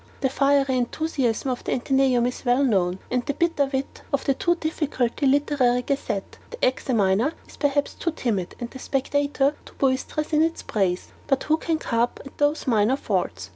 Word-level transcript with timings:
The 0.21 0.29
fiery 0.29 0.77
enthusiasm 0.79 1.51
of 1.51 1.63
the 1.63 1.73
ATHENAEUM 1.73 2.25
is 2.25 2.43
well 2.43 2.63
known: 2.63 2.97
and 3.11 3.23
the 3.23 3.35
bitter 3.35 3.67
wit 3.71 4.01
of 4.11 4.25
the 4.25 4.33
too 4.33 4.55
difficult 4.55 5.21
LITERARY 5.21 5.83
GAZETTE. 5.83 6.39
The 6.49 6.65
EXAMINER 6.65 7.33
is 7.47 7.55
perhaps 7.57 7.93
too 7.93 8.09
timid, 8.09 8.55
and 8.59 8.71
the 8.71 8.79
SPECTATOR 8.79 9.53
too 9.63 9.73
boisterous 9.77 10.33
in 10.33 10.41
its 10.41 10.63
praise 10.63 11.09
but 11.27 11.43
who 11.43 11.57
can 11.57 11.77
carp 11.77 12.19
at 12.25 12.35
these 12.39 12.65
minor 12.65 12.95
faults? 12.97 13.49